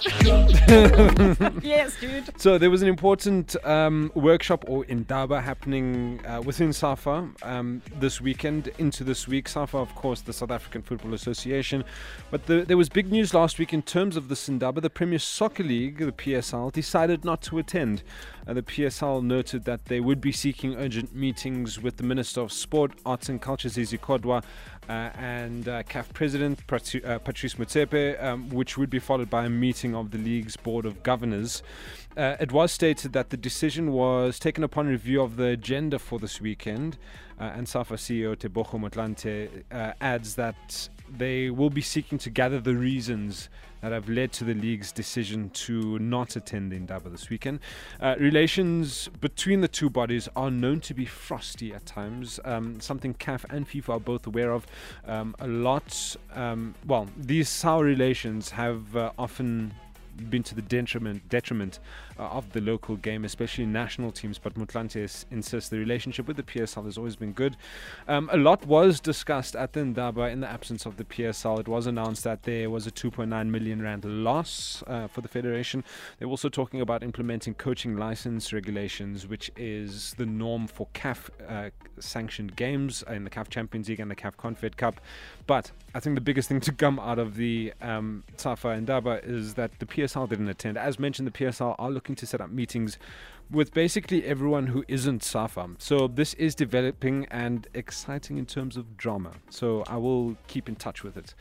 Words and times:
yes, 1.62 1.98
dude. 2.00 2.30
So 2.40 2.56
there 2.56 2.70
was 2.70 2.80
an 2.80 2.88
important 2.88 3.54
um, 3.64 4.10
workshop 4.14 4.64
or 4.66 4.84
indaba 4.86 5.40
happening 5.40 6.20
uh, 6.26 6.40
within 6.40 6.72
SAFA 6.72 7.28
um, 7.42 7.82
this 7.98 8.20
weekend 8.20 8.68
into 8.78 9.04
this 9.04 9.28
week. 9.28 9.48
SAFA, 9.48 9.76
of 9.76 9.94
course, 9.94 10.22
the 10.22 10.32
South 10.32 10.50
African 10.50 10.80
Football 10.80 11.12
Association. 11.12 11.84
But 12.30 12.46
the, 12.46 12.62
there 12.62 12.76
was 12.76 12.88
big 12.88 13.12
news 13.12 13.34
last 13.34 13.58
week 13.58 13.74
in 13.74 13.82
terms 13.82 14.16
of 14.16 14.28
this 14.28 14.48
indaba. 14.48 14.80
The 14.80 14.90
Premier 14.90 15.18
Soccer 15.18 15.64
League, 15.64 15.98
the 15.98 16.12
PSL, 16.12 16.72
decided 16.72 17.24
not 17.24 17.42
to 17.42 17.58
attend. 17.58 18.02
Uh, 18.46 18.54
the 18.54 18.62
PSL 18.62 19.22
noted 19.22 19.64
that 19.64 19.84
they 19.86 20.00
would 20.00 20.20
be 20.20 20.32
seeking 20.32 20.74
urgent 20.76 21.14
meetings 21.14 21.78
with 21.78 21.98
the 21.98 22.02
Minister 22.02 22.40
of 22.40 22.52
Sport, 22.52 22.92
Arts 23.04 23.28
and 23.28 23.40
Culture, 23.40 23.68
Zizi 23.68 23.98
Kodwa, 23.98 24.42
uh, 24.88 25.10
and 25.16 25.68
uh, 25.68 25.82
CAF 25.84 26.12
President 26.12 26.58
uh, 26.58 27.18
Patrice 27.18 27.54
Motsepe, 27.54 28.20
um, 28.22 28.48
which 28.48 28.76
would 28.76 28.90
be 28.90 28.98
followed 28.98 29.30
by 29.30 29.44
a 29.44 29.48
meeting 29.48 29.89
of 29.94 30.10
the 30.10 30.18
league's 30.18 30.56
Board 30.56 30.86
of 30.86 31.02
Governors. 31.02 31.62
Uh, 32.16 32.36
it 32.40 32.52
was 32.52 32.72
stated 32.72 33.12
that 33.12 33.30
the 33.30 33.36
decision 33.36 33.92
was 33.92 34.38
taken 34.38 34.64
upon 34.64 34.86
review 34.86 35.22
of 35.22 35.36
the 35.36 35.46
agenda 35.46 35.98
for 35.98 36.18
this 36.18 36.40
weekend, 36.40 36.98
uh, 37.40 37.44
and 37.54 37.68
SAFA 37.68 37.94
CEO 37.94 38.36
Tebogo 38.36 38.78
Motlanthe 38.80 39.62
uh, 39.70 39.92
adds 40.00 40.34
that 40.34 40.88
they 41.18 41.50
will 41.50 41.70
be 41.70 41.80
seeking 41.80 42.18
to 42.18 42.30
gather 42.30 42.60
the 42.60 42.74
reasons 42.74 43.48
that 43.80 43.92
have 43.92 44.08
led 44.08 44.32
to 44.32 44.44
the 44.44 44.54
league's 44.54 44.92
decision 44.92 45.50
to 45.50 45.98
not 45.98 46.36
attend 46.36 46.72
the 46.72 46.76
Indaba 46.76 47.08
this 47.08 47.30
weekend. 47.30 47.60
Uh, 48.00 48.14
relations 48.18 49.08
between 49.20 49.60
the 49.60 49.68
two 49.68 49.88
bodies 49.88 50.28
are 50.36 50.50
known 50.50 50.80
to 50.80 50.94
be 50.94 51.06
frosty 51.06 51.72
at 51.72 51.86
times, 51.86 52.38
um, 52.44 52.80
something 52.80 53.14
CAF 53.14 53.44
and 53.50 53.68
FIFA 53.68 53.88
are 53.90 54.00
both 54.00 54.26
aware 54.26 54.52
of. 54.52 54.66
Um, 55.06 55.34
a 55.40 55.48
lot, 55.48 56.16
um, 56.34 56.74
well, 56.86 57.08
these 57.16 57.48
sour 57.48 57.84
relations 57.84 58.50
have 58.50 58.94
uh, 58.96 59.12
often 59.18 59.72
been 60.28 60.42
to 60.42 60.54
the 60.54 60.62
detriment 60.62 61.28
detriment 61.28 61.78
uh, 62.18 62.24
of 62.24 62.52
the 62.52 62.60
local 62.60 62.96
game, 62.96 63.24
especially 63.24 63.66
national 63.66 64.12
teams. 64.12 64.38
But 64.38 64.54
Motlanthe 64.54 65.24
insists 65.30 65.70
the 65.70 65.78
relationship 65.78 66.26
with 66.26 66.36
the 66.36 66.42
PSL 66.42 66.84
has 66.84 66.98
always 66.98 67.16
been 67.16 67.32
good. 67.32 67.56
Um, 68.08 68.28
a 68.32 68.36
lot 68.36 68.66
was 68.66 69.00
discussed 69.00 69.56
at 69.56 69.72
the 69.72 69.80
Indaba 69.80 70.22
in 70.28 70.40
the 70.40 70.48
absence 70.48 70.86
of 70.86 70.96
the 70.96 71.04
PSL. 71.04 71.60
It 71.60 71.68
was 71.68 71.86
announced 71.86 72.24
that 72.24 72.42
there 72.42 72.68
was 72.68 72.86
a 72.86 72.90
2.9 72.90 73.48
million 73.48 73.82
rand 73.82 74.04
loss 74.04 74.82
uh, 74.86 75.06
for 75.06 75.20
the 75.20 75.28
federation. 75.28 75.84
They're 76.18 76.28
also 76.28 76.48
talking 76.48 76.80
about 76.80 77.02
implementing 77.02 77.54
coaching 77.54 77.96
license 77.96 78.52
regulations, 78.52 79.26
which 79.26 79.50
is 79.56 80.14
the 80.18 80.26
norm 80.26 80.66
for 80.66 80.88
CAF 80.94 81.30
uh, 81.48 81.70
sanctioned 82.00 82.56
games 82.56 83.04
in 83.08 83.24
the 83.24 83.30
CAF 83.30 83.48
Champions 83.48 83.88
League 83.88 84.00
and 84.00 84.10
the 84.10 84.16
CAF 84.16 84.36
Confed 84.36 84.76
Cup. 84.76 85.00
But 85.46 85.70
I 85.94 86.00
think 86.00 86.14
the 86.14 86.20
biggest 86.20 86.48
thing 86.48 86.60
to 86.60 86.72
come 86.72 86.98
out 86.98 87.18
of 87.18 87.36
the 87.36 87.72
um, 87.80 88.24
Safa 88.36 88.72
Indaba 88.72 89.20
is 89.24 89.54
that 89.54 89.78
the 89.78 89.86
PSL 89.86 90.28
didn't 90.28 90.48
attend. 90.48 90.78
As 90.78 90.98
mentioned, 90.98 91.26
the 91.26 91.32
PSL 91.32 91.74
are 91.78 91.90
looking 91.90 92.14
to 92.16 92.26
set 92.26 92.40
up 92.40 92.50
meetings 92.50 92.98
with 93.50 93.74
basically 93.74 94.24
everyone 94.24 94.68
who 94.68 94.84
isn't 94.86 95.24
Safa. 95.24 95.70
So 95.78 96.06
this 96.06 96.34
is 96.34 96.54
developing 96.54 97.26
and 97.30 97.66
exciting 97.74 98.38
in 98.38 98.46
terms 98.46 98.76
of 98.76 98.96
drama. 98.96 99.32
So 99.50 99.82
I 99.88 99.96
will 99.96 100.36
keep 100.46 100.68
in 100.68 100.76
touch 100.76 101.02
with 101.02 101.16
it. 101.16 101.34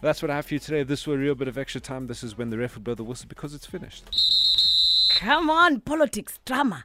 That's 0.00 0.22
what 0.22 0.30
I 0.30 0.36
have 0.36 0.46
for 0.46 0.54
you 0.54 0.60
today. 0.60 0.82
This 0.82 1.06
was 1.06 1.14
a 1.14 1.18
real 1.18 1.34
bit 1.36 1.48
of 1.48 1.56
extra 1.56 1.80
time. 1.80 2.08
This 2.08 2.24
is 2.24 2.36
when 2.36 2.50
the 2.50 2.58
ref 2.58 2.74
will 2.74 2.82
blow 2.82 2.94
the 2.94 3.04
whistle 3.04 3.28
because 3.28 3.54
it's 3.54 3.66
finished. 3.66 4.04
Come 5.14 5.50
on, 5.50 5.80
politics, 5.80 6.40
drama. 6.44 6.84